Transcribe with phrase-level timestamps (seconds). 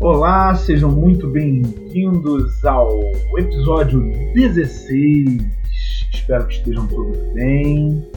[0.00, 2.88] Olá, sejam muito bem-vindos ao
[3.36, 4.00] episódio
[4.32, 5.42] 16.
[6.10, 8.10] Espero que estejam todos bem.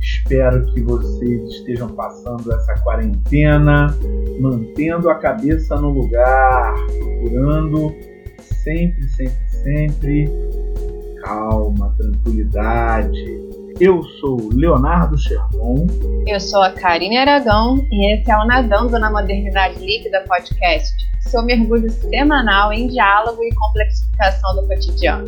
[0.00, 3.94] Espero que vocês estejam passando essa quarentena,
[4.40, 7.94] mantendo a cabeça no lugar, procurando
[8.64, 10.30] sempre, sempre, sempre
[11.22, 13.41] calma, tranquilidade,
[13.80, 15.86] eu sou Leonardo Sherman.
[16.26, 21.42] Eu sou a Karine Aragão e esse é o Nadando na Modernidade Líquida podcast, seu
[21.42, 25.26] mergulho semanal em diálogo e complexificação do cotidiano.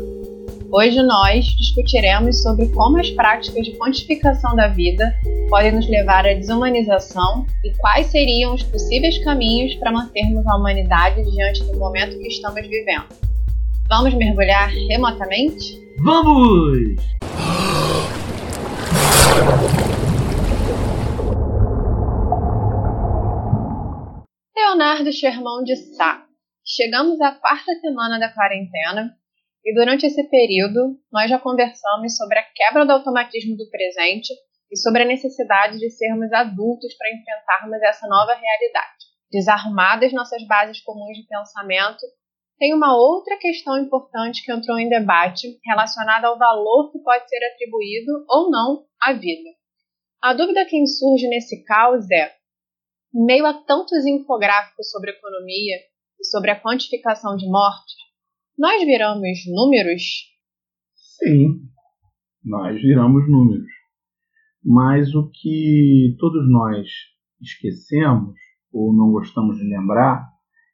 [0.70, 5.14] Hoje nós discutiremos sobre como as práticas de quantificação da vida
[5.48, 11.22] podem nos levar à desumanização e quais seriam os possíveis caminhos para mantermos a humanidade
[11.30, 13.06] diante do momento que estamos vivendo.
[13.88, 15.80] Vamos mergulhar remotamente?
[16.02, 16.96] Vamos!
[24.74, 26.26] Leonardo Sherman de Sá.
[26.66, 29.16] Chegamos à quarta semana da quarentena
[29.64, 34.34] e durante esse período nós já conversamos sobre a quebra do automatismo do presente
[34.72, 39.04] e sobre a necessidade de sermos adultos para enfrentarmos essa nova realidade.
[39.30, 42.04] Desarrumadas nossas bases comuns de pensamento,
[42.58, 47.38] tem uma outra questão importante que entrou em debate relacionada ao valor que pode ser
[47.44, 49.50] atribuído ou não à vida.
[50.20, 52.34] A dúvida que insurge nesse caos é:
[53.14, 55.76] em meio a tantos infográficos sobre economia
[56.20, 57.94] e sobre a quantificação de mortes,
[58.58, 60.02] nós viramos números?
[60.94, 61.68] Sim,
[62.44, 63.70] nós viramos números.
[64.64, 66.88] Mas o que todos nós
[67.40, 68.34] esquecemos
[68.72, 70.26] ou não gostamos de lembrar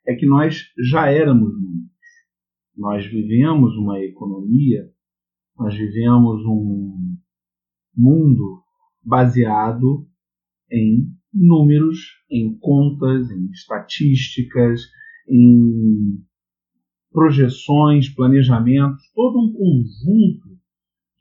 [0.06, 1.90] é que nós já éramos números.
[2.76, 4.90] Nós vivemos uma economia,
[5.56, 7.16] nós vivemos um
[7.94, 8.62] mundo
[9.02, 10.08] baseado
[10.70, 11.98] em números,
[12.30, 14.80] em contas, em estatísticas,
[15.28, 16.24] em
[17.10, 20.58] projeções, planejamentos, todo um conjunto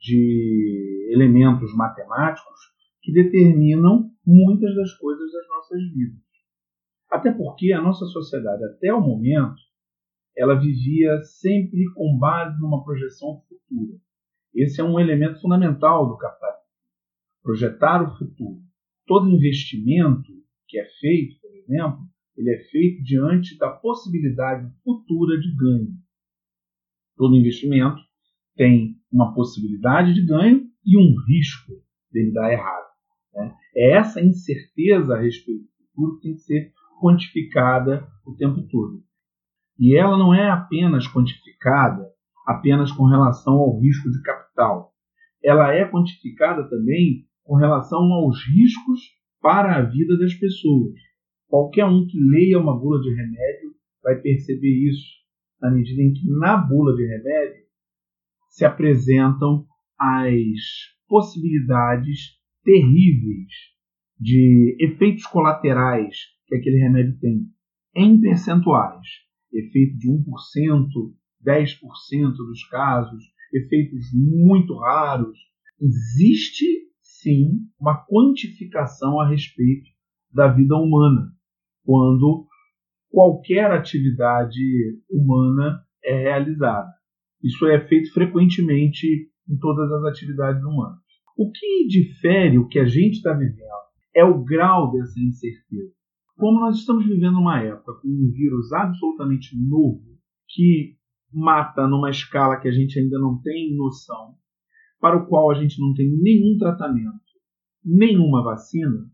[0.00, 2.60] de elementos matemáticos
[3.02, 6.20] que determinam muitas das coisas das nossas vidas.
[7.10, 9.60] Até porque a nossa sociedade, até o momento,
[10.36, 13.98] ela vivia sempre com base numa projeção futura.
[14.54, 16.60] Esse é um elemento fundamental do capitalismo.
[17.42, 18.69] Projetar o futuro
[19.10, 20.32] todo investimento
[20.68, 21.98] que é feito, por exemplo,
[22.36, 25.88] ele é feito diante da possibilidade futura de ganho.
[27.16, 28.00] Todo investimento
[28.54, 31.72] tem uma possibilidade de ganho e um risco
[32.12, 32.86] dele dar errado.
[33.34, 33.52] Né?
[33.74, 39.02] É essa incerteza a respeito do futuro que tem que ser quantificada o tempo todo.
[39.76, 42.08] E ela não é apenas quantificada
[42.46, 44.92] apenas com relação ao risco de capital.
[45.42, 49.00] Ela é quantificada também com relação aos riscos
[49.42, 50.94] para a vida das pessoas.
[51.48, 53.74] Qualquer um que leia uma bula de remédio
[54.04, 55.08] vai perceber isso,
[55.60, 57.64] na medida em que na bula de remédio
[58.50, 59.66] se apresentam
[59.98, 63.52] as possibilidades terríveis
[64.16, 67.46] de efeitos colaterais que aquele remédio tem,
[67.96, 69.08] em percentuais.
[69.52, 70.22] Efeito de 1%,
[71.44, 75.36] 10% dos casos, efeitos muito raros.
[75.80, 76.89] Existe
[77.20, 79.88] sim uma quantificação a respeito
[80.32, 81.32] da vida humana,
[81.84, 82.46] quando
[83.10, 84.60] qualquer atividade
[85.10, 86.88] humana é realizada.
[87.42, 89.06] Isso é feito frequentemente
[89.48, 90.98] em todas as atividades humanas.
[91.36, 93.80] O que difere o que a gente está vivendo
[94.14, 95.92] é o grau dessa incerteza.
[96.36, 100.04] Como nós estamos vivendo uma época com um vírus absolutamente novo,
[100.48, 100.96] que
[101.32, 104.34] mata numa escala que a gente ainda não tem noção,
[105.00, 107.20] para o qual a gente não tem nenhum tratamento,
[107.84, 109.06] nenhuma vacina,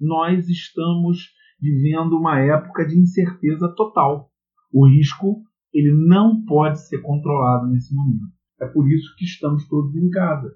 [0.00, 1.30] nós estamos
[1.60, 4.30] vivendo uma época de incerteza total.
[4.72, 5.42] O risco
[5.72, 8.32] ele não pode ser controlado nesse momento.
[8.60, 10.52] É por isso que estamos todos em casa,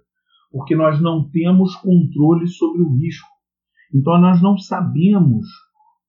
[0.50, 3.28] porque nós não temos controle sobre o risco.
[3.94, 5.46] Então nós não sabemos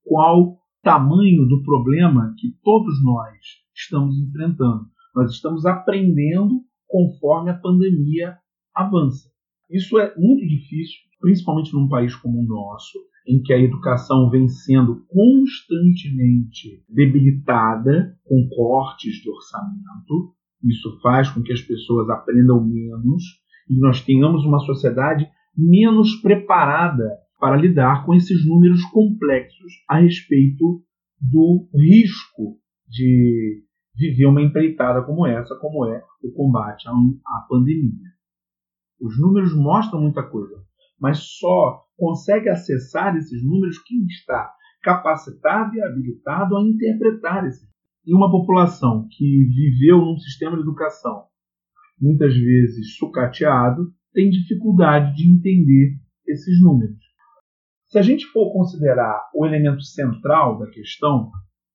[0.04, 3.36] qual tamanho do problema que todos nós
[3.74, 4.86] estamos enfrentando.
[5.14, 8.38] Nós estamos aprendendo conforme a pandemia
[8.78, 9.28] avança.
[9.70, 14.48] Isso é muito difícil, principalmente num país como o nosso, em que a educação vem
[14.48, 20.34] sendo constantemente debilitada com cortes de orçamento.
[20.64, 23.22] Isso faz com que as pessoas aprendam menos
[23.68, 27.04] e nós tenhamos uma sociedade menos preparada
[27.38, 30.82] para lidar com esses números complexos a respeito
[31.20, 32.58] do risco
[32.88, 33.62] de
[33.94, 38.07] viver uma empreitada como essa, como é o combate à pandemia.
[39.00, 40.56] Os números mostram muita coisa,
[41.00, 44.52] mas só consegue acessar esses números quem está
[44.82, 47.68] capacitado e habilitado a interpretar esse.
[48.06, 51.26] E uma população que viveu num sistema de educação
[52.00, 55.96] muitas vezes sucateado tem dificuldade de entender
[56.26, 56.98] esses números.
[57.86, 61.30] Se a gente for considerar o elemento central da questão,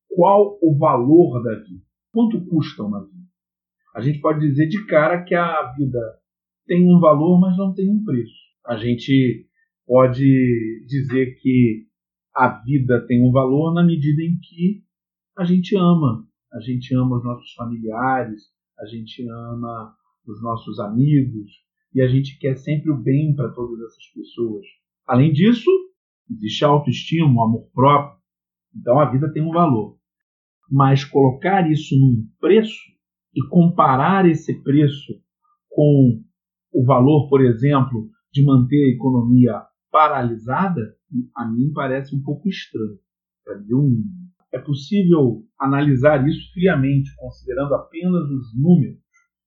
[0.10, 1.84] qual o valor da vida?
[2.12, 3.24] Quanto custa uma vida?
[3.96, 6.00] A gente pode dizer de cara que a vida
[6.66, 8.34] tem um valor, mas não tem um preço.
[8.66, 9.48] A gente
[9.86, 11.86] pode dizer que
[12.36, 14.84] a vida tem um valor na medida em que
[15.38, 16.28] a gente ama.
[16.54, 18.44] A gente ama os nossos familiares,
[18.80, 19.96] a gente ama
[20.28, 21.52] os nossos amigos
[21.94, 24.66] e a gente quer sempre o bem para todas essas pessoas.
[25.06, 25.70] Além disso,
[26.30, 28.20] existe a autoestima, o amor próprio.
[28.76, 29.98] Então a vida tem um valor.
[30.72, 32.82] Mas colocar isso num preço
[33.36, 35.14] e comparar esse preço
[35.70, 36.24] com
[36.74, 39.62] o valor, por exemplo, de manter a economia
[39.92, 40.96] paralisada,
[41.36, 42.98] a mim parece um pouco estranho.
[44.52, 49.00] É possível analisar isso friamente, considerando apenas os números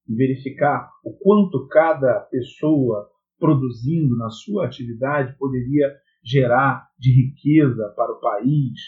[0.09, 3.09] e verificar o quanto cada pessoa
[3.39, 5.93] produzindo na sua atividade poderia
[6.25, 8.81] gerar de riqueza para o país.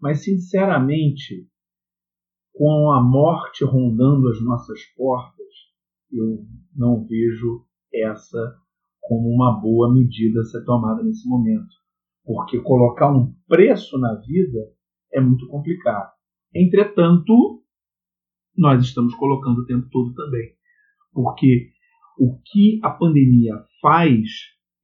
[0.00, 1.48] Mas, sinceramente,
[2.52, 5.45] com a morte rondando as nossas portas,
[6.16, 8.56] eu não vejo essa
[9.00, 11.74] como uma boa medida a ser tomada nesse momento.
[12.24, 14.58] Porque colocar um preço na vida
[15.12, 16.12] é muito complicado.
[16.54, 17.62] Entretanto,
[18.56, 20.54] nós estamos colocando o tempo todo também.
[21.12, 21.70] Porque
[22.18, 24.28] o que a pandemia faz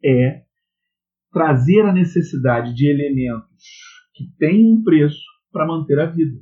[0.05, 0.45] é
[1.33, 3.65] trazer a necessidade de elementos
[4.15, 6.39] que têm um preço para manter a vida.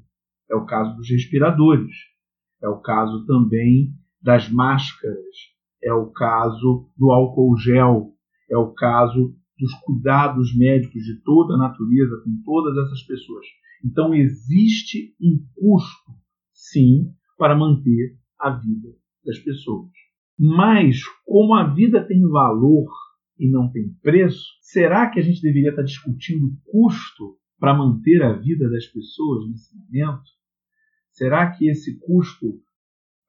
[0.51, 1.95] É o caso dos respiradores,
[2.63, 5.17] é o caso também das máscaras,
[5.83, 8.13] é o caso do álcool gel,
[8.51, 13.47] é o caso dos cuidados médicos de toda a natureza com todas essas pessoas.
[13.85, 16.13] Então existe um custo,
[16.53, 18.89] sim, para manter a vida
[19.25, 19.91] das pessoas.
[20.39, 22.91] Mas como a vida tem valor
[23.39, 28.33] e não tem preço, será que a gente deveria estar discutindo custo para manter a
[28.33, 30.31] vida das pessoas nesse momento?
[31.13, 32.61] Será que esse custo,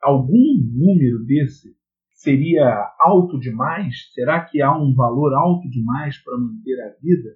[0.01, 1.75] algum número desse,
[2.13, 4.11] seria alto demais?
[4.13, 7.29] Será que há um valor alto demais para manter a vida?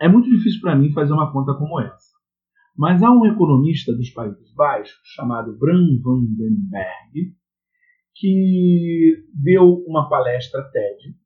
[0.00, 2.16] É muito difícil para mim fazer uma conta como essa.
[2.76, 7.34] Mas há um economista dos Países Baixos, chamado Bram van den Berg,
[8.14, 11.16] que deu uma palestra TED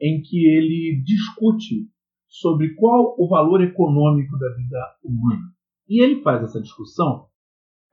[0.00, 1.88] em que ele discute
[2.28, 5.52] sobre qual o valor econômico da vida humana.
[5.88, 7.27] E ele faz essa discussão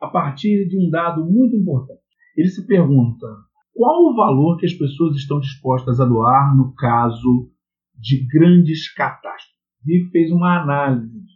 [0.06, 2.02] a partir de um dado muito importante.
[2.36, 3.28] Ele se pergunta
[3.74, 7.50] qual o valor que as pessoas estão dispostas a doar no caso
[7.98, 9.56] de grandes catástrofes.
[9.88, 11.36] E fez uma análise disso.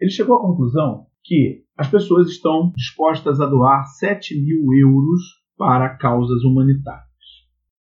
[0.00, 5.22] Ele chegou à conclusão que as pessoas estão dispostas a doar 7 mil euros
[5.56, 7.04] para causas humanitárias.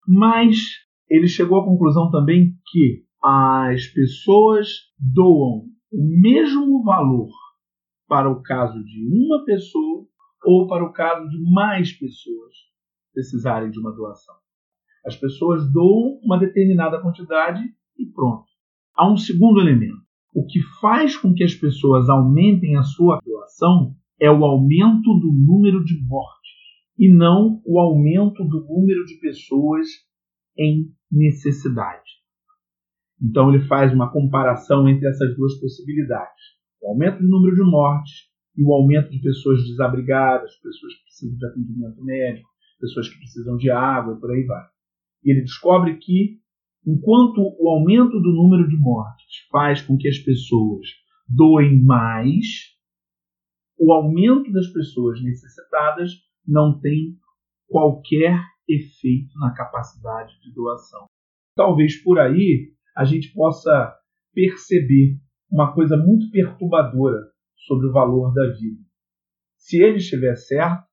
[0.07, 0.57] Mas
[1.09, 7.29] ele chegou à conclusão também que as pessoas doam o mesmo valor
[8.11, 10.05] para o caso de uma pessoa
[10.43, 12.53] ou para o caso de mais pessoas
[13.13, 14.35] precisarem de uma doação.
[15.05, 17.63] As pessoas doam uma determinada quantidade
[17.97, 18.43] e pronto.
[18.93, 20.01] Há um segundo elemento.
[20.35, 25.31] O que faz com que as pessoas aumentem a sua doação é o aumento do
[25.31, 26.51] número de mortes
[26.99, 29.87] e não o aumento do número de pessoas
[30.59, 32.11] em necessidade.
[33.21, 38.29] Então ele faz uma comparação entre essas duas possibilidades: o aumento do número de mortes
[38.57, 43.57] e o aumento de pessoas desabrigadas, pessoas que precisam de atendimento médico, pessoas que precisam
[43.57, 44.65] de água e por aí vai.
[45.23, 46.39] E ele descobre que,
[46.85, 50.87] enquanto o aumento do número de mortes faz com que as pessoas
[51.27, 52.45] doem mais,
[53.79, 56.11] o aumento das pessoas necessitadas
[56.45, 57.17] não tem
[57.67, 61.05] qualquer efeito na capacidade de doação.
[61.55, 63.95] Talvez por aí a gente possa
[64.33, 65.17] perceber
[65.51, 67.31] uma coisa muito perturbadora
[67.67, 68.81] sobre o valor da vida.
[69.57, 70.89] Se ele estiver certo,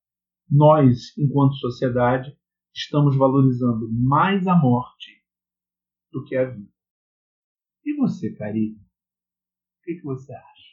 [0.51, 2.37] nós, enquanto sociedade,
[2.75, 5.23] estamos valorizando mais a morte
[6.11, 6.71] do que a vida.
[7.85, 8.77] E você, Karine?
[8.77, 10.69] O que, você acha?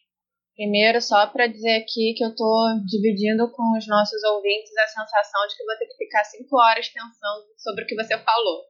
[0.55, 5.47] Primeiro, só para dizer aqui que eu estou dividindo com os nossos ouvintes a sensação
[5.47, 8.63] de que vou ter que ficar cinco horas pensando sobre o que você falou.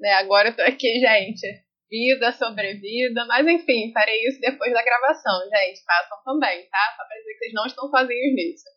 [0.00, 1.67] Né, agora eu tô aqui, gente.
[1.90, 5.82] Vida sobre vida, mas enfim, farei isso depois da gravação, gente.
[5.84, 6.94] Façam também, tá?
[6.96, 8.68] Só para dizer que vocês não estão sozinhos nisso.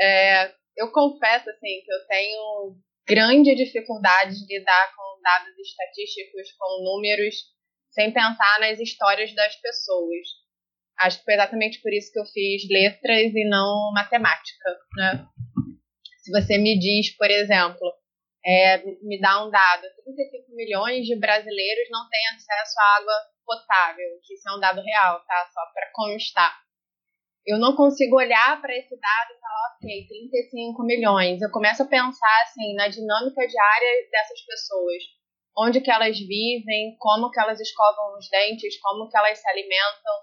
[0.00, 2.76] É, eu confesso, assim, que eu tenho
[3.08, 7.34] grande dificuldade de lidar com dados estatísticos, com números
[7.90, 10.28] sem pensar nas histórias das pessoas.
[11.00, 15.26] Acho que foi exatamente por isso que eu fiz letras e não matemática, né?
[16.22, 17.92] Se você me diz, por exemplo,
[18.48, 23.12] é, me dá um dado, 35 milhões de brasileiros não têm acesso à água
[23.44, 25.50] potável, que isso é um dado real, tá?
[25.52, 26.58] Só para constar.
[27.46, 31.42] Eu não consigo olhar para esse dado e falar, ok, 35 milhões.
[31.42, 35.02] Eu começo a pensar assim na dinâmica diária dessas pessoas,
[35.56, 40.14] onde que elas vivem, como que elas escovam os dentes, como que elas se alimentam.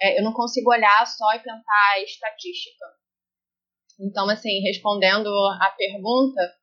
[0.00, 2.86] É, eu não consigo olhar só e pensar estatística.
[4.00, 5.28] Então, assim, respondendo
[5.60, 6.61] a pergunta,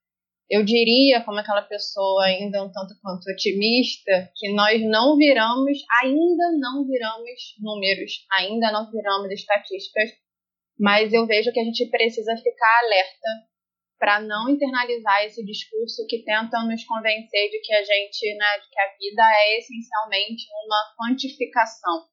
[0.50, 6.52] eu diria, como aquela pessoa ainda um tanto quanto otimista, que nós não viramos, ainda
[6.60, 10.10] não viramos números, ainda não viramos estatísticas,
[10.80, 13.50] mas eu vejo que a gente precisa ficar alerta
[14.00, 18.70] para não internalizar esse discurso que tenta nos convencer de que a gente, né, de
[18.70, 22.08] que a vida é essencialmente uma quantificação.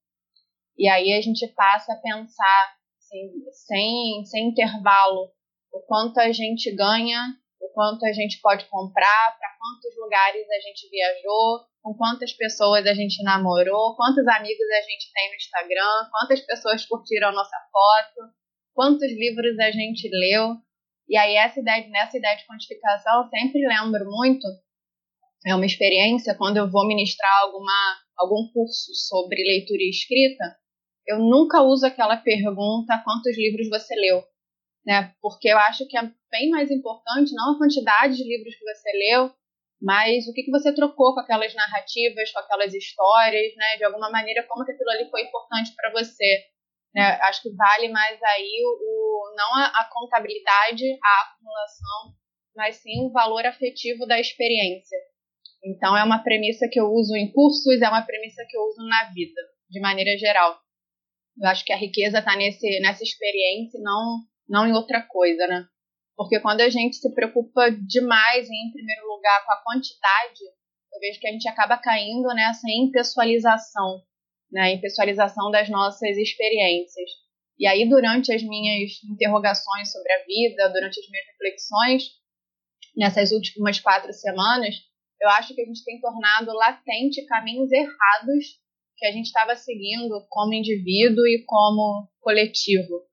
[0.76, 3.31] E aí a gente passa a pensar assim,
[3.66, 5.31] sem, sem intervalo
[5.73, 10.61] o quanto a gente ganha o quanto a gente pode comprar, para quantos lugares a
[10.61, 16.11] gente viajou, com quantas pessoas a gente namorou, quantos amigos a gente tem no Instagram,
[16.11, 18.33] quantas pessoas curtiram a nossa foto,
[18.75, 20.57] quantos livros a gente leu.
[21.09, 24.47] E aí essa ideia, nessa ideia de quantificação, eu sempre lembro muito,
[25.47, 30.57] é uma experiência quando eu vou ministrar alguma, algum curso sobre leitura e escrita,
[31.07, 34.25] eu nunca uso aquela pergunta quantos livros você leu
[34.87, 35.12] né?
[35.21, 38.93] Porque eu acho que é bem mais importante não a quantidade de livros que você
[38.93, 39.35] leu,
[39.83, 43.76] mas o que, que você trocou com aquelas narrativas, com aquelas histórias, né?
[43.76, 46.45] De alguma maneira, como que aquilo ali foi importante para você.
[46.95, 47.02] Né?
[47.25, 52.14] Acho que vale mais aí o, o não a, a, contabilidade, a acumulação,
[52.55, 54.97] mas sim o valor afetivo da experiência.
[55.62, 58.87] Então é uma premissa que eu uso em cursos, é uma premissa que eu uso
[58.88, 60.59] na vida, de maneira geral.
[61.38, 65.67] Eu acho que a riqueza está nessa experiência, não não em outra coisa, né?
[66.17, 70.41] Porque quando a gente se preocupa demais em, primeiro lugar com a quantidade,
[70.93, 74.03] eu vejo que a gente acaba caindo nessa impessoalização,
[74.50, 74.73] né?
[74.73, 77.11] Impessoalização das nossas experiências.
[77.59, 82.03] E aí, durante as minhas interrogações sobre a vida, durante as minhas reflexões,
[82.97, 84.75] nessas últimas quatro semanas,
[85.21, 88.61] eu acho que a gente tem tornado latente caminhos errados
[88.97, 93.06] que a gente estava seguindo como indivíduo e como coletivo.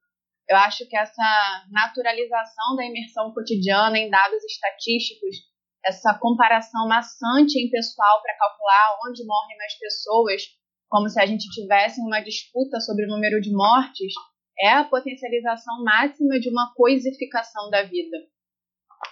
[0.53, 5.37] Eu acho que essa naturalização da imersão cotidiana em dados estatísticos,
[5.83, 10.43] essa comparação maçante em pessoal para calcular onde morrem mais pessoas,
[10.87, 14.13] como se a gente tivesse uma disputa sobre o número de mortes,
[14.59, 18.17] é a potencialização máxima de uma coisificação da vida.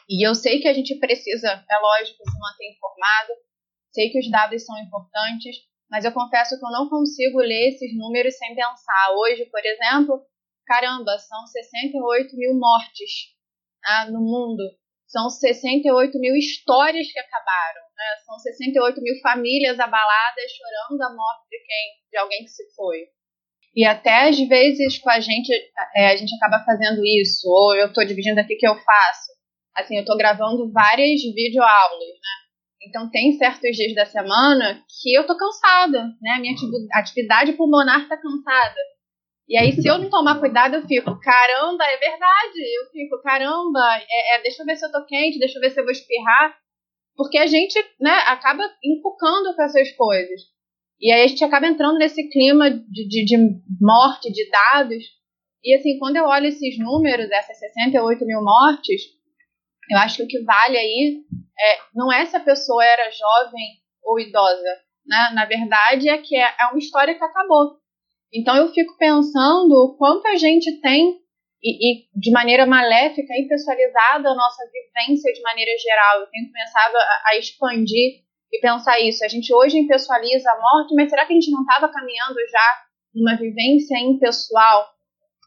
[0.07, 3.33] E eu sei que a gente precisa, é lógico, se manter informado,
[3.91, 5.55] sei que os dados são importantes,
[5.89, 9.15] mas eu confesso que eu não consigo ler esses números sem pensar.
[9.17, 10.21] Hoje, por exemplo,
[10.65, 13.33] caramba, são 68 mil mortes
[13.85, 14.63] ah, no mundo,
[15.07, 18.05] são 68 mil histórias que acabaram, né?
[18.25, 23.07] são 68 mil famílias abaladas chorando a morte de quem, de alguém que se foi.
[23.75, 25.51] E até às vezes com a gente,
[25.95, 29.31] é, a gente acaba fazendo isso, ou eu estou dividindo aqui o que eu faço.
[29.75, 32.41] Assim, eu estou gravando várias videoaulas, né?
[32.83, 36.31] Então tem certos dias da semana que eu tô cansada, né?
[36.35, 36.55] A minha
[36.93, 38.79] atividade pulmonar tá cansada.
[39.47, 42.59] E aí, se eu não tomar cuidado, eu fico, caramba, é verdade.
[42.79, 45.71] Eu fico, caramba, é, é, deixa eu ver se eu tô quente, deixa eu ver
[45.71, 46.57] se eu vou espirrar.
[47.15, 50.41] Porque a gente, né, acaba encucando com essas coisas.
[50.99, 53.37] E aí a gente acaba entrando nesse clima de, de, de
[53.81, 55.03] morte, de dados.
[55.63, 59.01] E assim, quando eu olho esses números, essas 68 mil mortes,
[59.89, 61.23] eu acho que o que vale aí
[61.59, 64.79] é, não é se a pessoa era jovem ou idosa.
[65.05, 65.31] Né?
[65.33, 67.80] Na verdade, é que é, é uma história que acabou.
[68.33, 71.19] Então eu fico pensando o quanto a gente tem
[71.63, 76.21] e, e, de maneira maléfica impessoalizado a nossa vivência de maneira geral.
[76.21, 79.23] Eu tenho começado a, a, expandir e pensar isso.
[79.23, 82.83] A gente hoje impessoaliza a morte, mas será que a gente não estava caminhando já
[83.13, 84.89] numa vivência impessoal?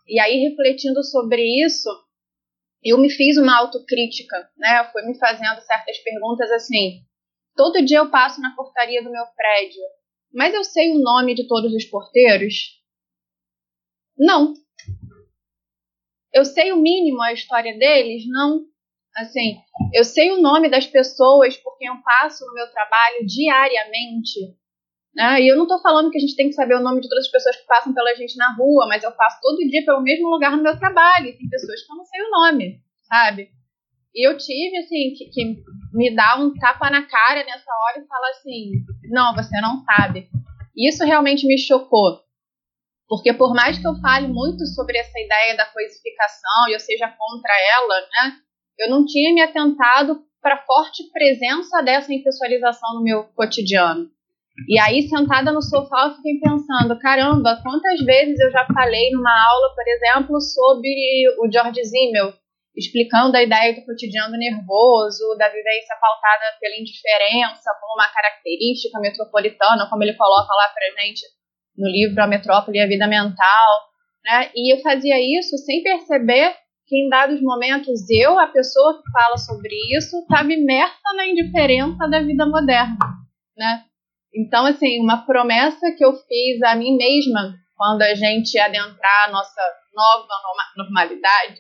[0.07, 1.89] E aí, refletindo sobre isso,
[2.85, 4.81] eu me fiz uma autocrítica, né?
[4.81, 7.01] Eu fui me fazendo certas perguntas assim.
[7.57, 9.83] Todo dia eu passo na portaria do meu prédio
[10.35, 12.83] mas eu sei o nome de todos os porteiros?
[14.19, 14.55] Não.
[16.33, 18.25] Eu sei o mínimo a história deles?
[18.27, 18.65] Não.
[19.17, 19.57] Assim,
[19.93, 24.41] eu sei o nome das pessoas porque eu passo no meu trabalho diariamente.
[25.15, 25.43] Né?
[25.43, 27.27] E eu não estou falando que a gente tem que saber o nome de todas
[27.27, 30.29] as pessoas que passam pela gente na rua, mas eu passo todo dia pelo mesmo
[30.29, 31.27] lugar no meu trabalho.
[31.27, 33.51] E tem pessoas que eu não sei o nome, sabe?
[34.13, 35.63] E eu tive, assim, que, que
[35.95, 38.73] me dar um tapa na cara nessa hora e falar assim:
[39.05, 40.29] não, você não sabe.
[40.77, 42.21] Isso realmente me chocou,
[43.09, 47.07] porque por mais que eu fale muito sobre essa ideia da coisificação e eu seja
[47.07, 48.37] contra ela, né,
[48.81, 54.11] eu não tinha me atentado para a forte presença dessa impessoalização no meu cotidiano.
[54.69, 59.49] E aí, sentada no sofá, eu fiquei pensando: caramba, quantas vezes eu já falei numa
[59.49, 62.35] aula, por exemplo, sobre o George Simmel,
[62.77, 69.89] explicando a ideia do cotidiano nervoso, da vivência pautada pela indiferença como uma característica metropolitana,
[69.89, 71.23] como ele coloca lá pra gente
[71.77, 73.71] no livro A Metrópole e a Vida Mental.
[74.25, 74.51] Né?
[74.55, 79.37] E eu fazia isso sem perceber que em dados momentos eu, a pessoa que fala
[79.39, 83.25] sobre isso, estava imersa na indiferença da vida moderna.
[83.57, 83.85] Né?
[84.35, 89.31] Então, assim, uma promessa que eu fiz a mim mesma quando a gente adentrar a
[89.31, 89.61] nossa
[89.95, 90.27] nova
[90.77, 91.57] normalidade,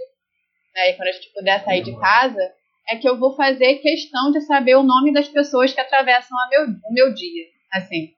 [0.75, 2.52] né, e quando a gente puder sair de casa,
[2.88, 6.62] é que eu vou fazer questão de saber o nome das pessoas que atravessam meu,
[6.64, 7.45] o meu dia.
[7.73, 8.11] Assim,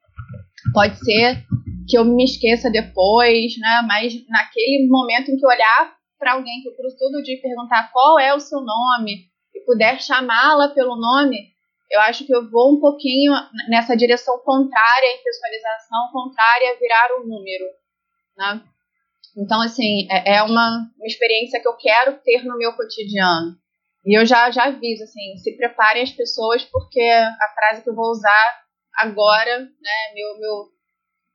[0.72, 1.44] pode ser
[1.88, 3.82] que eu me esqueça depois, né?
[3.86, 7.40] Mas naquele momento em que eu olhar para alguém que eu cruzo todo dia e
[7.40, 11.36] perguntar qual é o seu nome e puder chamá-la pelo nome,
[11.90, 13.32] eu acho que eu vou um pouquinho
[13.68, 17.64] nessa direção contrária impessoalização, contrária virar o um número,
[18.36, 18.62] né?
[19.36, 23.56] Então, assim, é, é uma, uma experiência que eu quero ter no meu cotidiano.
[24.04, 27.94] E eu já, já aviso, assim, se preparem as pessoas, porque a frase que eu
[27.94, 28.64] vou usar
[28.94, 30.76] agora, né, meu, meu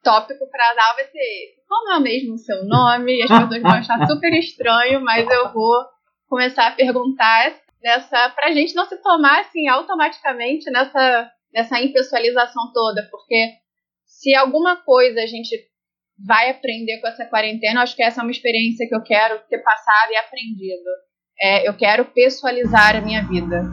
[0.03, 3.23] tópico para dar vai ser como é mesmo o seu nome?
[3.23, 5.85] As pessoas vão achar super estranho, mas eu vou
[6.27, 13.07] começar a perguntar nessa pra gente não se tomar assim automaticamente nessa nessa impessoalização toda,
[13.11, 13.53] porque
[14.05, 15.57] se alguma coisa a gente
[16.25, 19.59] vai aprender com essa quarentena, acho que essa é uma experiência que eu quero ter
[19.59, 20.89] passado e aprendido.
[21.39, 23.63] É, eu quero pessoalizar a minha vida.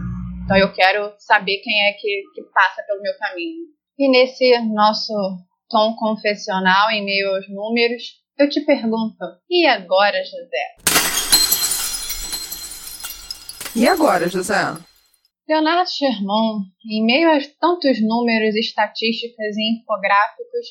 [0.45, 3.67] Então eu quero saber quem é que, que passa pelo meu caminho.
[3.99, 5.12] E nesse nosso
[5.69, 8.02] tom confessional em meio aos números,
[8.38, 9.19] eu te pergunto:
[9.50, 10.76] e agora, José?
[13.76, 14.54] E agora, José?
[15.49, 20.67] Leonardo Sherman, em meio a tantos números, estatísticas e infográficos,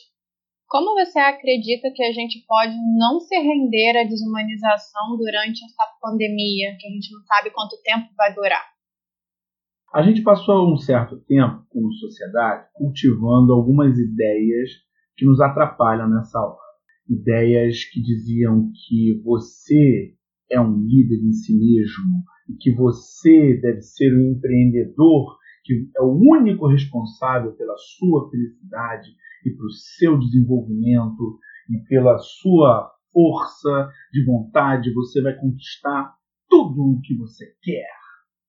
[0.67, 6.75] como você acredita que a gente pode não se render à desumanização durante essa pandemia,
[6.80, 8.65] que a gente não sabe quanto tempo vai durar?
[9.93, 14.71] A gente passou um certo tempo, como sociedade, cultivando algumas ideias
[15.15, 16.60] que nos atrapalham nessa hora.
[17.10, 20.13] Ideias que diziam que você
[20.51, 26.01] é um líder em si mesmo, e que você deve ser um empreendedor que é
[26.01, 29.10] o único responsável pela sua felicidade
[29.45, 36.13] e pelo seu desenvolvimento e pela sua força de vontade, você vai conquistar
[36.50, 37.89] tudo o que você quer,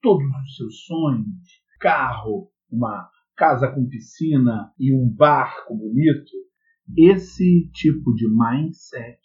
[0.02, 6.30] todos os seus sonhos, carro, uma casa com piscina e um barco bonito.
[6.96, 9.20] Esse tipo de mindset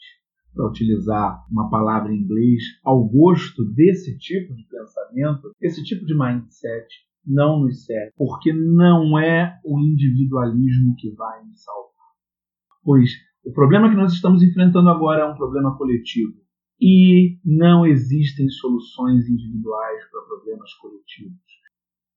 [0.54, 6.16] para utilizar uma palavra em inglês, ao gosto desse tipo de pensamento, esse tipo de
[6.16, 6.88] mindset
[7.26, 11.94] não nos serve, porque não é o individualismo que vai nos salvar.
[12.84, 13.12] Pois
[13.46, 16.34] o problema que nós estamos enfrentando agora é um problema coletivo
[16.80, 21.38] e não existem soluções individuais para problemas coletivos.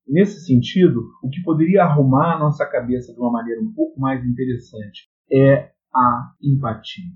[0.07, 4.25] Nesse sentido, o que poderia arrumar a nossa cabeça de uma maneira um pouco mais
[4.25, 7.11] interessante é a empatia.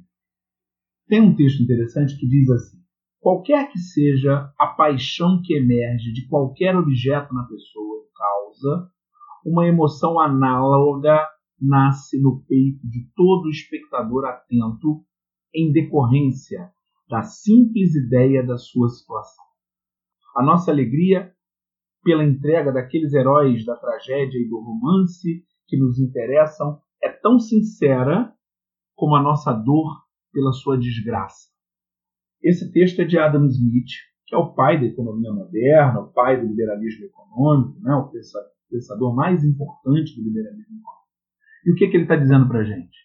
[1.08, 2.81] Tem um texto interessante que diz assim:
[3.22, 8.92] qualquer que seja a paixão que emerge de qualquer objeto na pessoa causa,
[9.46, 11.26] uma emoção análoga
[11.60, 15.06] nasce no peito de todo espectador atento
[15.54, 16.72] em decorrência
[17.08, 19.46] da simples ideia da sua situação.
[20.36, 21.32] A nossa alegria
[22.04, 28.34] pela entrega daqueles heróis da tragédia e do romance que nos interessam é tão sincera
[28.96, 31.51] como a nossa dor pela sua desgraça.
[32.44, 33.92] Esse texto é de Adam Smith,
[34.26, 38.12] que é o pai da economia moderna, o pai do liberalismo econômico, né, o
[38.70, 40.92] pensador mais importante do liberalismo econômico.
[41.66, 42.98] E o que, que ele está dizendo para a gente?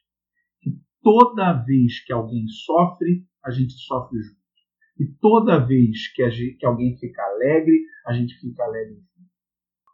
[0.62, 0.70] Que
[1.02, 4.36] toda vez que alguém sofre, a gente sofre junto.
[4.98, 9.06] E toda vez que, gente, que alguém fica alegre, a gente fica alegre junto.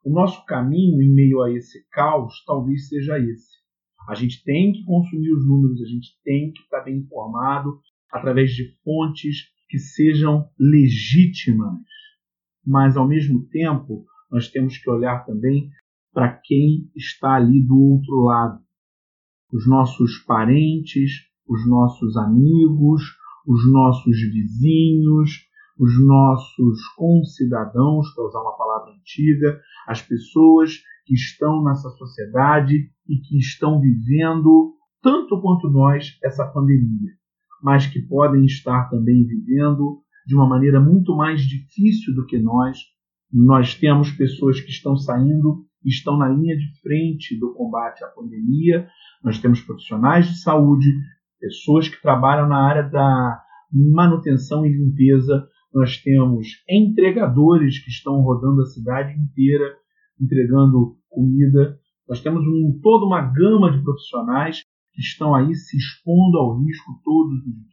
[0.04, 3.62] O nosso caminho em meio a esse caos talvez seja esse
[4.08, 7.80] a gente tem que consumir os números, a gente tem que estar bem informado
[8.12, 11.78] através de fontes que sejam legítimas.
[12.64, 15.70] Mas, ao mesmo tempo, nós temos que olhar também
[16.12, 18.60] para quem está ali do outro lado.
[19.52, 21.10] Os nossos parentes,
[21.48, 23.02] os nossos amigos,
[23.46, 25.30] os nossos vizinhos,
[25.78, 33.16] os nossos concidadãos, para usar uma palavra antiga, as pessoas que estão nessa sociedade e
[33.16, 37.12] que estão vivendo tanto quanto nós essa pandemia,
[37.62, 42.78] mas que podem estar também vivendo de uma maneira muito mais difícil do que nós.
[43.32, 48.86] Nós temos pessoas que estão saindo, estão na linha de frente do combate à pandemia.
[49.22, 50.88] Nós temos profissionais de saúde,
[51.40, 53.40] pessoas que trabalham na área da
[53.72, 55.46] manutenção e limpeza.
[55.72, 59.76] Nós temos entregadores que estão rodando a cidade inteira
[60.20, 61.78] entregando comida.
[62.08, 64.62] Nós temos um, toda uma gama de profissionais
[64.92, 67.72] que estão aí se expondo ao risco todos os dias.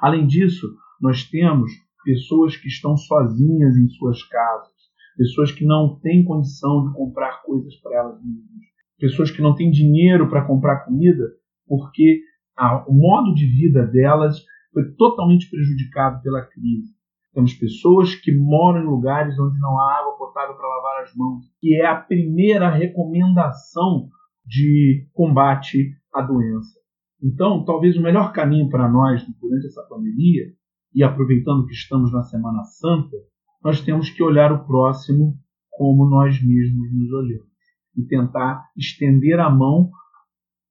[0.00, 0.66] Além disso,
[1.00, 1.70] nós temos
[2.04, 4.72] pessoas que estão sozinhas em suas casas,
[5.16, 8.64] pessoas que não têm condição de comprar coisas para elas mesmas,
[8.98, 11.24] pessoas que não têm dinheiro para comprar comida
[11.66, 12.20] porque
[12.56, 16.94] a, o modo de vida delas foi totalmente prejudicado pela crise.
[17.32, 21.44] Temos pessoas que moram em lugares onde não há água potável para lavar as mãos,
[21.60, 24.08] que é a primeira recomendação
[24.46, 26.78] de combate à doença.
[27.22, 30.52] Então, talvez o melhor caminho para nós durante essa pandemia,
[30.94, 33.16] e aproveitando que estamos na Semana Santa,
[33.62, 35.36] nós temos que olhar o próximo
[35.70, 37.54] como nós mesmos nos olhamos
[37.96, 39.90] e tentar estender a mão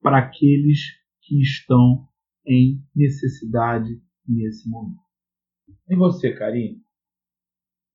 [0.01, 0.79] para aqueles
[1.21, 2.07] que estão
[2.45, 3.89] em necessidade
[4.27, 5.01] nesse momento.
[5.89, 6.81] E você, Karine?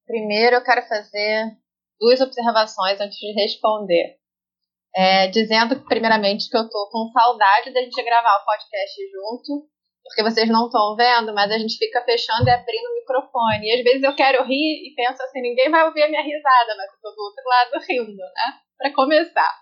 [0.07, 1.57] Primeiro, eu quero fazer
[2.01, 4.19] duas observações antes de responder.
[4.95, 9.69] É, dizendo, primeiramente, que eu tô com saudade da gente gravar o podcast junto,
[10.03, 13.67] porque vocês não estão vendo, mas a gente fica fechando e abrindo o microfone.
[13.67, 16.75] E às vezes eu quero rir e penso assim: ninguém vai ouvir a minha risada,
[16.77, 18.49] mas eu tô do outro lado rindo, né?
[18.79, 19.53] Para começar.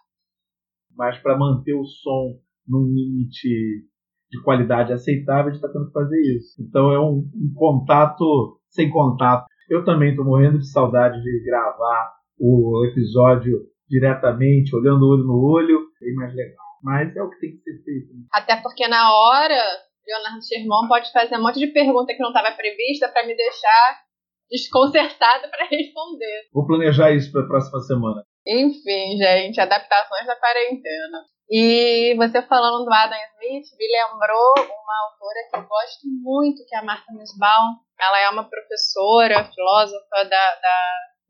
[0.96, 3.86] Mas para manter o som num limite
[4.30, 6.62] de qualidade aceitável, a gente está tendo que fazer isso.
[6.62, 9.46] Então é um, um contato sem contato.
[9.68, 15.80] Eu também estou morrendo de saudade de gravar o episódio diretamente, olhando olho no olho,
[16.00, 16.66] bem mais legal.
[16.82, 18.14] Mas é o que tem que ser feito.
[18.14, 18.26] Né?
[18.32, 19.62] Até porque na hora,
[20.06, 24.06] Leonardo Sherman pode fazer um monte de pergunta que não estava prevista para me deixar
[24.50, 26.48] desconcertada para responder.
[26.52, 28.22] Vou planejar isso para a próxima semana.
[28.46, 31.24] Enfim, gente, adaptações da quarentena.
[31.48, 36.74] E você falando do Adam Smith me lembrou uma autora que eu gosto muito, que
[36.74, 37.76] é a Martha Nussbaum.
[37.98, 40.78] Ela é uma professora, filósofa da, da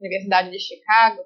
[0.00, 1.22] Universidade de Chicago.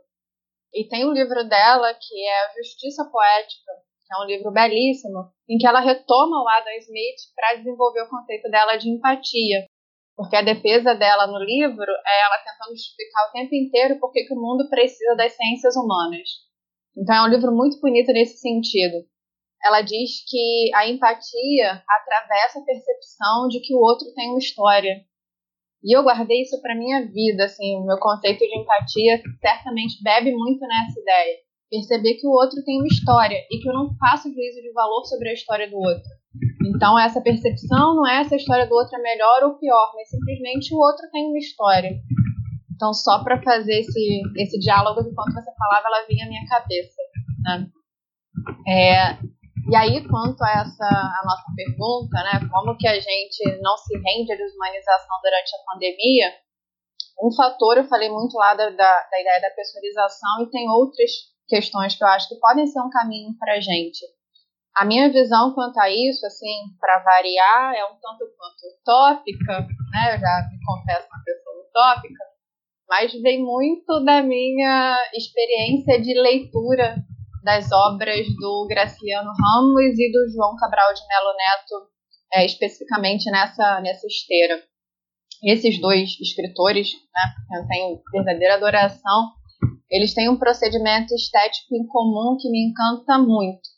[0.72, 3.72] E tem um livro dela que é Justiça Poética,
[4.06, 8.08] que é um livro belíssimo, em que ela retoma o Adam Smith para desenvolver o
[8.08, 9.66] conceito dela de empatia.
[10.16, 14.26] Porque a defesa dela no livro é ela tentando explicar o tempo inteiro por que
[14.30, 16.28] o mundo precisa das ciências humanas.
[16.96, 19.06] Então é um livro muito bonito nesse sentido.
[19.62, 25.04] Ela diz que a empatia atravessa a percepção de que o outro tem uma história.
[25.82, 30.32] E eu guardei isso para minha vida, assim, o meu conceito de empatia certamente bebe
[30.32, 31.36] muito nessa ideia.
[31.70, 35.04] Perceber que o outro tem uma história e que eu não faço juízo de valor
[35.04, 36.10] sobre a história do outro.
[36.66, 40.10] Então essa percepção não é se a história do outro é melhor ou pior, mas
[40.10, 41.98] simplesmente o outro tem uma história.
[42.80, 46.96] Então, só para fazer esse, esse diálogo, enquanto você falava, ela vinha à minha cabeça.
[47.44, 47.66] Né?
[48.66, 49.18] É,
[49.70, 53.96] e aí, quanto a essa a nossa pergunta, né, como que a gente não se
[53.96, 56.34] rende à desumanização durante a pandemia,
[57.22, 61.10] um fator, eu falei muito lá da, da, da ideia da pessoalização e tem outras
[61.46, 64.04] questões que eu acho que podem ser um caminho para a gente.
[64.74, 69.60] A minha visão quanto a isso, assim, para variar, é um tanto quanto utópica,
[69.92, 70.14] né?
[70.14, 72.24] Eu já me confesso uma pessoa utópica,
[72.88, 76.96] mas vem muito da minha experiência de leitura
[77.42, 81.90] das obras do Graciliano Ramos e do João Cabral de Melo Neto,
[82.34, 84.62] é, especificamente nessa, nessa esteira.
[85.42, 89.32] Esses dois escritores, né, eu tenho verdadeira adoração,
[89.90, 93.68] eles têm um procedimento estético em comum que me encanta muito.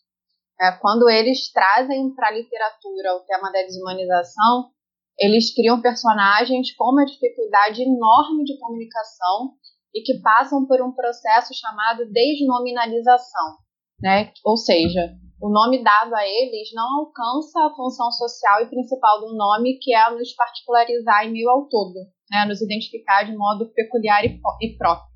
[0.61, 4.71] É, quando eles trazem para a literatura o tema da desumanização,
[5.19, 9.55] eles criam personagens com uma dificuldade enorme de comunicação
[9.95, 13.59] e que passam por um processo chamado desnominalização,
[14.01, 14.33] né?
[14.45, 19.37] Ou seja, o nome dado a eles não alcança a função social e principal do
[19.37, 21.95] nome, que é nos particularizar em meio ao todo,
[22.31, 22.45] né?
[22.47, 25.13] Nos identificar de modo peculiar e, próprio.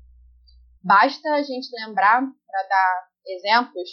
[0.83, 3.89] Basta a gente lembrar, para dar exemplos,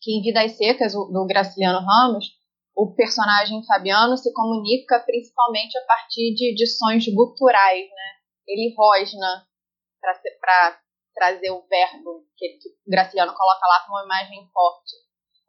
[0.00, 2.26] que em Vidas Secas, do Graciliano Ramos,
[2.76, 8.10] o personagem Fabiano se comunica principalmente a partir de, sons guturais, né?
[8.46, 9.46] Ele rosna
[10.00, 10.80] para
[11.14, 14.96] trazer o verbo que, que Graciliano coloca lá como uma imagem forte.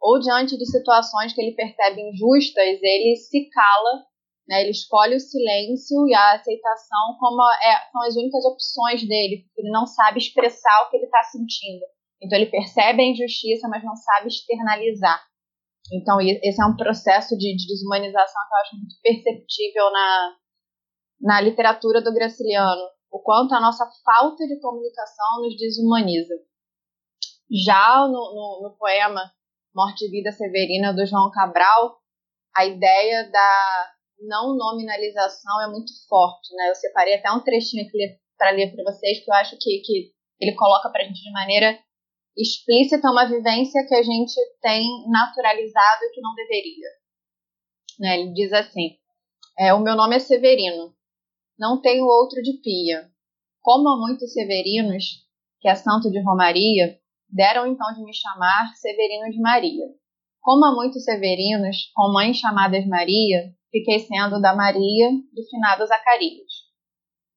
[0.02, 4.06] Ou diante de situações que ele percebe injustas, ele se cala,
[4.48, 4.62] né?
[4.62, 9.62] ele escolhe o silêncio e a aceitação como é, são as únicas opções dele, porque
[9.62, 11.86] ele não sabe expressar o que ele está sentindo.
[12.22, 15.24] Então ele percebe a injustiça, mas não sabe externalizar.
[15.92, 20.36] Então, esse é um processo de, de desumanização que eu acho muito perceptível na,
[21.20, 22.82] na literatura do Graciliano,
[23.12, 26.34] o quanto a nossa falta de comunicação nos desumaniza.
[27.66, 29.30] Já no, no, no poema
[29.76, 32.00] Morte e Vida Severina, do João Cabral,
[32.56, 36.56] a ideia da não nominalização é muito forte.
[36.56, 36.70] Né?
[36.70, 40.12] Eu separei até um trechinho aqui para ler para vocês, que eu acho que, que
[40.40, 41.78] ele coloca para a gente de maneira
[42.38, 46.90] explícita uma vivência que a gente tem naturalizado e que não deveria.
[48.00, 48.20] Né?
[48.20, 48.98] Ele diz assim:
[49.60, 50.96] é, O meu nome é Severino,
[51.62, 53.08] não tenho outro de pia.
[53.62, 55.04] Como há muitos severinos,
[55.60, 56.98] que é santo de Romaria,
[57.30, 59.86] deram então de me chamar Severino de Maria.
[60.42, 66.52] Como há muitos severinos, com mães chamadas Maria, fiquei sendo da Maria do finado Zacarias.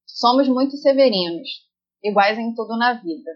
[0.07, 1.47] Somos muito severinos,
[2.03, 3.29] iguais em tudo na vida.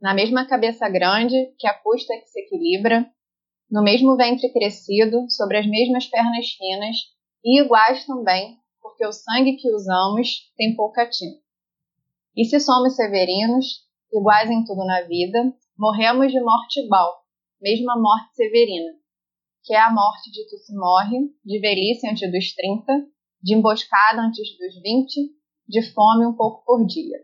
[0.00, 3.04] Na mesma cabeça grande, que a custa que se equilibra,
[3.68, 6.96] no mesmo ventre crescido, sobre as mesmas pernas finas,
[7.44, 8.62] e iguais também,
[8.94, 11.42] porque o sangue que usamos tem pouca tinta.
[12.36, 17.24] E se somos severinos, iguais em tudo na vida, morremos de morte igual,
[17.60, 18.92] mesma morte severina,
[19.64, 23.06] que é a morte de tu se morre, de velhice antes dos 30,
[23.42, 25.32] de emboscada antes dos 20,
[25.68, 27.18] de fome um pouco por dia.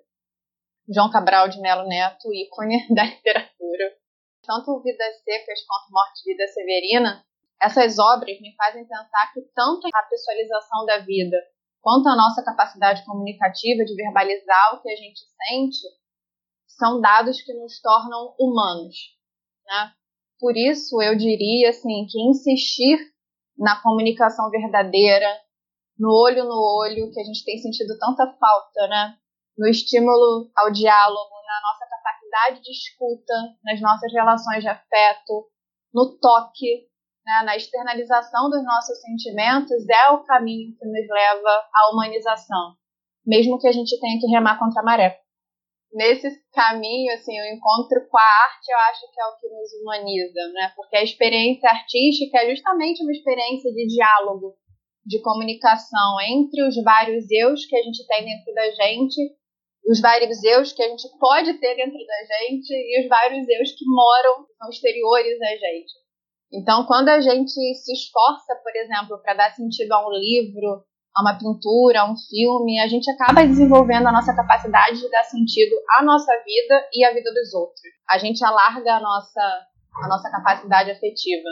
[0.92, 3.94] João Cabral de Melo Neto, ícone da literatura.
[4.42, 7.24] Tanto Vidas Secas quanto Morte e Vida Severina,
[7.62, 11.37] essas obras me fazem pensar que tanto a pessoalização da vida
[11.80, 15.78] quanto a nossa capacidade comunicativa de verbalizar o que a gente sente
[16.66, 18.96] são dados que nos tornam humanos,
[19.66, 19.92] né?
[20.38, 22.98] Por isso eu diria assim que insistir
[23.58, 25.28] na comunicação verdadeira,
[25.98, 29.18] no olho no olho, que a gente tem sentido tanta falta, né?
[29.58, 35.50] No estímulo ao diálogo, na nossa capacidade de escuta, nas nossas relações de afeto,
[35.92, 36.88] no toque,
[37.24, 42.74] né, na externalização dos nossos sentimentos é o caminho que nos leva à humanização,
[43.26, 45.20] mesmo que a gente tenha que remar contra a maré.
[45.92, 49.72] Nesse caminho, assim, o encontro com a arte, eu acho que é o que nos
[49.83, 50.72] humaniza, né?
[50.76, 54.54] Porque a experiência artística é justamente uma experiência de diálogo,
[55.04, 59.20] de comunicação entre os vários eus que a gente tem dentro da gente,
[59.88, 63.72] os vários eus que a gente pode ter dentro da gente e os vários eus
[63.72, 65.99] que moram, são exteriores a gente.
[66.52, 70.84] Então, quando a gente se esforça, por exemplo, para dar sentido a um livro,
[71.16, 75.24] a uma pintura, a um filme, a gente acaba desenvolvendo a nossa capacidade de dar
[75.24, 77.80] sentido à nossa vida e à vida dos outros.
[78.08, 79.66] A gente alarga a nossa,
[80.02, 81.48] a nossa capacidade afetiva.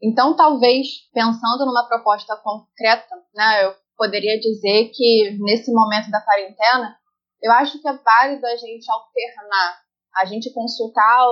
[0.00, 6.96] Então, talvez, pensando numa proposta concreta, né, eu poderia dizer que nesse momento da quarentena,
[7.42, 9.80] eu acho que é válido a gente alternar,
[10.16, 11.26] a gente consultar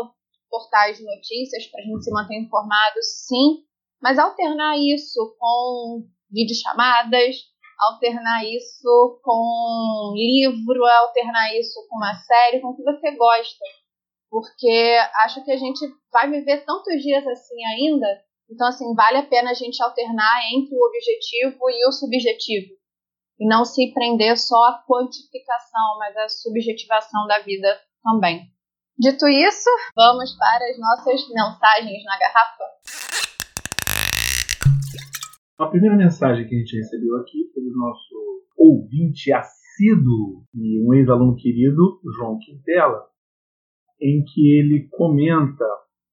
[0.57, 3.65] portais de notícias para a gente se manter informado, sim,
[4.01, 7.37] mas alternar isso com videochamadas,
[7.79, 13.65] alternar isso com livro, alternar isso com uma série, com o que você gosta.
[14.31, 18.07] Porque acho que a gente vai viver tantos dias assim ainda,
[18.51, 22.75] então assim, vale a pena a gente alternar entre o objetivo e o subjetivo.
[23.39, 28.56] E não se prender só à quantificação, mas à subjetivação da vida também.
[28.99, 32.65] Dito isso, vamos para as nossas mensagens na garrafa.
[35.59, 38.15] A primeira mensagem que a gente recebeu aqui foi do nosso
[38.57, 43.07] ouvinte assíduo e um ex-aluno querido, João Quintela,
[44.01, 45.67] em que ele comenta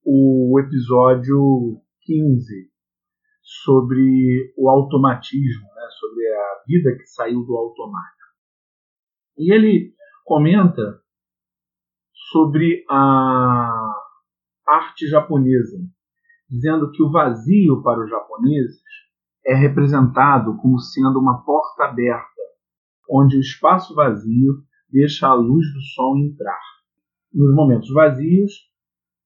[0.04, 2.70] o episódio 15
[3.40, 8.28] sobre o automatismo, né, sobre a vida que saiu do automático.
[9.38, 9.94] E ele
[10.26, 11.02] comenta
[12.34, 13.94] sobre a
[14.66, 15.78] arte japonesa,
[16.50, 18.82] dizendo que o vazio para os japoneses
[19.46, 22.42] é representado como sendo uma porta aberta,
[23.08, 26.60] onde o espaço vazio deixa a luz do sol entrar.
[27.32, 28.52] Nos momentos vazios,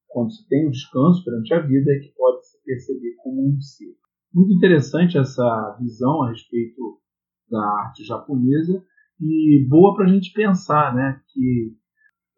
[0.07, 3.59] quando se tem um descanso perante a vida, é que pode se perceber como um
[3.59, 3.97] ser.
[4.35, 7.01] Muito interessante essa visão a respeito
[7.51, 8.85] da arte japonesa
[9.18, 11.75] e boa para a gente pensar, né, que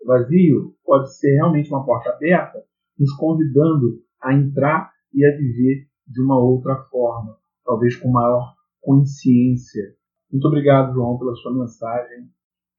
[0.07, 2.63] vazio pode ser realmente uma porta aberta,
[2.99, 9.83] nos convidando a entrar e a viver de uma outra forma, talvez com maior consciência.
[10.31, 12.29] Muito obrigado, João, pela sua mensagem.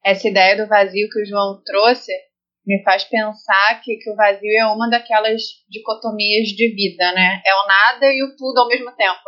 [0.04, 2.12] Essa ideia do vazio que o João trouxe
[2.66, 7.42] me faz pensar que, que o vazio é uma daquelas dicotomias de vida, né?
[7.46, 9.20] É o nada e o tudo ao mesmo tempo.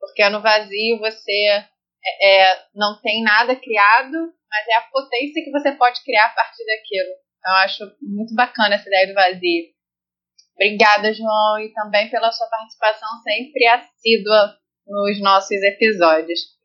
[0.00, 1.64] Porque no vazio você
[2.04, 6.34] é, é não tem nada criado, mas é a potência que você pode criar a
[6.34, 7.10] partir daquilo.
[7.38, 9.78] Então, eu acho muito bacana essa ideia do vazio.
[10.54, 16.58] Obrigada, João, e também pela sua participação sempre assídua nos nossos episódios.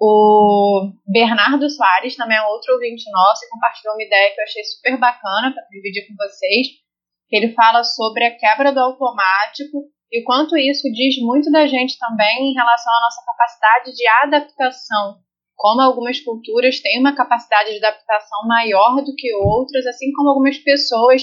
[0.00, 4.64] O Bernardo Soares também é outro ouvinte nosso e compartilhou uma ideia que eu achei
[4.64, 6.68] super bacana para dividir com vocês.
[7.30, 11.96] Ele fala sobre a quebra do automático e o quanto isso diz muito da gente
[11.98, 15.18] também em relação à nossa capacidade de adaptação.
[15.56, 20.58] Como algumas culturas têm uma capacidade de adaptação maior do que outras, assim como algumas
[20.58, 21.22] pessoas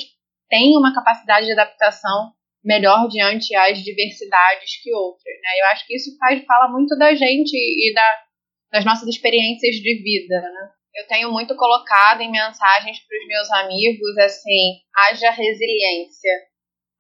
[0.50, 2.32] têm uma capacidade de adaptação
[2.64, 5.34] melhor diante às diversidades que outras.
[5.36, 5.62] Né?
[5.62, 8.24] Eu acho que isso faz, fala muito da gente e da,
[8.72, 10.70] das nossas experiências de vida, né?
[10.96, 16.32] Eu tenho muito colocado em mensagens para os meus amigos assim, haja resiliência.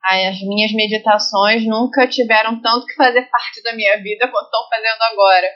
[0.07, 5.01] As minhas meditações nunca tiveram tanto que fazer parte da minha vida quanto estão fazendo
[5.11, 5.47] agora.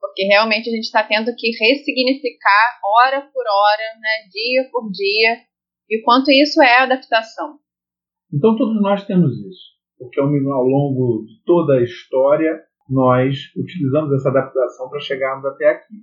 [0.00, 5.42] Porque realmente a gente está tendo que ressignificar hora por hora, né, dia por dia,
[5.90, 7.58] e quanto isso é adaptação.
[8.32, 14.28] Então todos nós temos isso, porque ao longo de toda a história nós utilizamos essa
[14.28, 15.94] adaptação para chegarmos até aqui.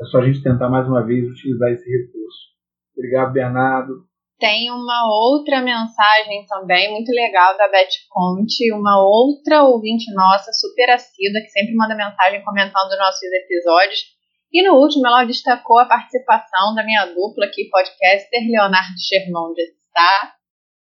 [0.00, 2.48] É só a gente tentar mais uma vez utilizar esse recurso.
[2.96, 4.07] Obrigado, Bernardo.
[4.38, 10.90] Tem uma outra mensagem também muito legal da Beth Conte, uma outra ouvinte nossa, super
[10.90, 14.00] assídua, que sempre manda mensagem comentando nossos episódios.
[14.52, 19.66] E no último ela destacou a participação da minha dupla aqui, podcaster Leonardo Sherman de
[19.92, 20.32] Sá,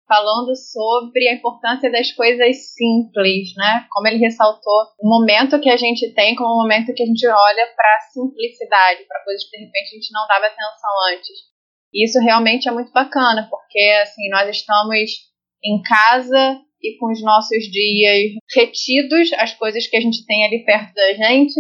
[0.07, 3.87] falando sobre a importância das coisas simples, né?
[3.91, 7.27] Como ele ressaltou, o momento que a gente tem como o momento que a gente
[7.27, 11.58] olha para a simplicidade, para coisas que de repente a gente não dava atenção antes.
[11.93, 15.29] E isso realmente é muito bacana, porque assim, nós estamos
[15.65, 20.65] em casa e com os nossos dias retidos, as coisas que a gente tem ali
[20.65, 21.55] perto da gente.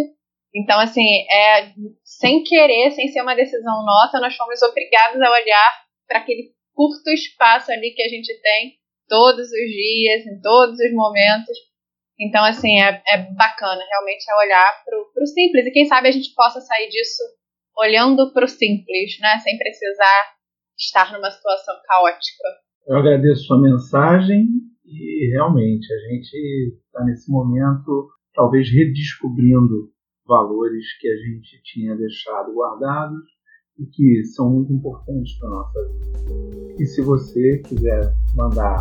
[0.54, 1.72] Então, assim, é
[2.04, 7.10] sem querer, sem ser uma decisão nossa, nós fomos obrigados a olhar para aquele curto
[7.10, 11.58] espaço ali que a gente tem todos os dias, em todos os momentos.
[12.20, 15.66] Então, assim, é, é bacana realmente é olhar para o simples.
[15.66, 17.22] E quem sabe a gente possa sair disso
[17.78, 19.38] olhando para o simples, né?
[19.42, 20.34] Sem precisar
[20.76, 22.44] estar numa situação caótica.
[22.86, 24.46] Eu agradeço sua mensagem
[24.84, 29.90] e realmente a gente está nesse momento talvez redescobrindo
[30.26, 33.24] valores que a gente tinha deixado guardados
[33.78, 36.82] e que são muito importantes para nossa vida.
[36.82, 38.78] E se você quiser mandar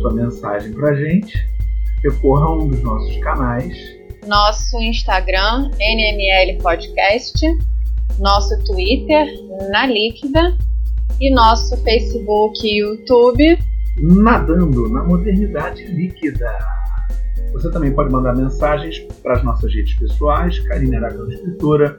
[0.00, 1.34] sua mensagem para a gente,
[2.02, 3.76] recorra a um dos nossos canais.
[4.26, 7.38] Nosso Instagram, NML Podcast,
[8.18, 9.26] nosso Twitter,
[9.70, 10.56] Na Líquida,
[11.20, 13.58] e nosso Facebook e YouTube.
[13.96, 16.50] Nadando na Modernidade Líquida.
[17.52, 21.98] Você também pode mandar mensagens para as nossas redes pessoais, Karine Aragão Escritora,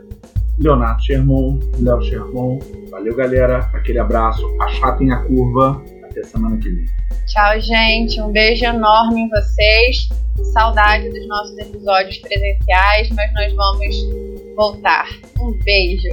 [0.59, 2.59] Leonardo Sherman, Léo Sherman.
[2.91, 3.69] Valeu, galera.
[3.73, 4.43] Aquele abraço.
[4.61, 5.81] Achatem a curva.
[6.03, 6.85] Até semana que vem.
[7.25, 8.21] Tchau, gente.
[8.21, 10.09] Um beijo enorme em vocês.
[10.53, 15.07] Saudade dos nossos episódios presenciais, mas nós vamos voltar.
[15.39, 16.09] Um beijo.